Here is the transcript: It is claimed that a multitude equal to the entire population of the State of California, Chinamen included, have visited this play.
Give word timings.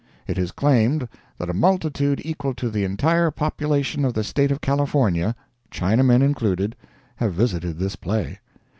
It 0.25 0.39
is 0.39 0.51
claimed 0.51 1.07
that 1.37 1.47
a 1.51 1.53
multitude 1.53 2.23
equal 2.25 2.55
to 2.55 2.71
the 2.71 2.83
entire 2.83 3.29
population 3.29 4.03
of 4.03 4.15
the 4.15 4.23
State 4.23 4.49
of 4.49 4.59
California, 4.59 5.35
Chinamen 5.69 6.23
included, 6.23 6.75
have 7.17 7.33
visited 7.35 7.77
this 7.77 7.95
play. 7.95 8.39